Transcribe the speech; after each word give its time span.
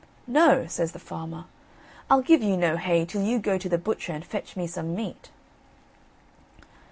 "No," 0.25 0.65
says 0.65 0.93
the 0.93 0.97
farmer, 0.99 1.45
"I'll 2.09 2.23
give 2.23 2.41
you 2.41 2.57
no 2.57 2.75
hay, 2.75 3.05
till 3.05 3.21
you 3.21 3.37
go 3.37 3.59
to 3.59 3.69
the 3.69 3.77
butcher 3.77 4.11
and 4.13 4.25
fetch 4.25 4.57
me 4.57 4.65
some 4.65 4.95
meat." 4.95 5.29